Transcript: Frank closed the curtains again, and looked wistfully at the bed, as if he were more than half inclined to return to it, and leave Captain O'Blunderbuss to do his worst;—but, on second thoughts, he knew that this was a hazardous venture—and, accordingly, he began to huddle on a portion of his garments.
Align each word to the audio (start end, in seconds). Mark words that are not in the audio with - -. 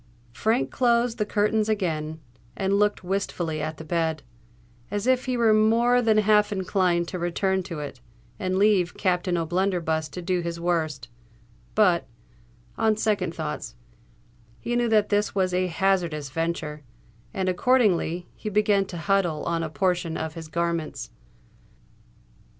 Frank 0.33 0.71
closed 0.71 1.19
the 1.19 1.27
curtains 1.27 1.69
again, 1.69 2.21
and 2.57 2.79
looked 2.79 3.03
wistfully 3.03 3.61
at 3.61 3.77
the 3.77 3.83
bed, 3.83 4.23
as 4.89 5.05
if 5.05 5.25
he 5.25 5.37
were 5.37 5.53
more 5.53 6.01
than 6.01 6.17
half 6.17 6.51
inclined 6.51 7.07
to 7.09 7.19
return 7.19 7.61
to 7.61 7.79
it, 7.81 8.01
and 8.39 8.57
leave 8.57 8.97
Captain 8.97 9.37
O'Blunderbuss 9.37 10.09
to 10.09 10.19
do 10.19 10.39
his 10.41 10.59
worst;—but, 10.59 12.07
on 12.79 12.97
second 12.97 13.35
thoughts, 13.35 13.75
he 14.59 14.75
knew 14.75 14.89
that 14.89 15.09
this 15.09 15.35
was 15.35 15.53
a 15.53 15.67
hazardous 15.67 16.31
venture—and, 16.31 17.47
accordingly, 17.47 18.27
he 18.33 18.49
began 18.49 18.85
to 18.85 18.97
huddle 18.97 19.43
on 19.43 19.61
a 19.61 19.69
portion 19.69 20.17
of 20.17 20.33
his 20.33 20.47
garments. 20.47 21.11